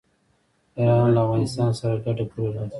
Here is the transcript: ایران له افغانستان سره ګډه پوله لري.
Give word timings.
ایران 0.77 1.07
له 1.15 1.19
افغانستان 1.25 1.69
سره 1.79 1.95
ګډه 2.05 2.25
پوله 2.31 2.49
لري. 2.55 2.69